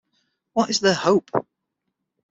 What 0.53 0.71
is 0.71 0.79
their 0.79 0.95
hope? 0.95 1.29